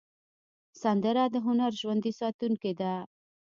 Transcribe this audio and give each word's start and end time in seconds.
سندره 0.81 1.23
د 1.33 1.35
هنر 1.45 1.71
ژوندي 1.81 2.11
ساتونکی 2.19 2.73
ده 2.79 2.93